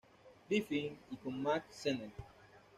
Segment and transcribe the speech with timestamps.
[0.47, 2.13] Griffith y con Mack Sennett.